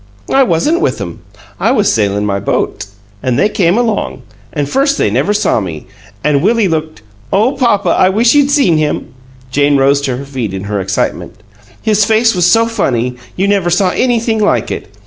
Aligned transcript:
"I 0.33 0.41
wasn't 0.41 0.81
with 0.81 0.99
'em. 0.99 1.19
I 1.59 1.69
was 1.69 1.93
sailin' 1.93 2.25
my 2.25 2.39
boat, 2.39 2.87
an' 3.21 3.35
they 3.35 3.49
came 3.49 3.77
along, 3.77 4.23
an' 4.51 4.65
first 4.65 4.97
they 4.97 5.11
never 5.11 5.31
saw 5.31 5.59
me, 5.59 5.85
an' 6.23 6.41
Willie 6.41 6.67
looked 6.67 7.03
oh, 7.31 7.51
papa, 7.51 7.89
I 7.89 8.09
wish 8.09 8.33
you'd 8.33 8.49
seen 8.49 8.77
him!" 8.77 9.13
Jane 9.51 9.77
rose 9.77 10.01
to 10.01 10.17
her 10.17 10.25
feet 10.25 10.55
in 10.55 10.63
her 10.63 10.79
excitement. 10.81 11.35
"His 11.83 12.03
face 12.03 12.33
was 12.33 12.47
so 12.51 12.65
funny, 12.65 13.15
you 13.35 13.47
never 13.47 13.69
saw 13.69 13.91
anything 13.91 14.39
like 14.39 14.71
it! 14.71 14.91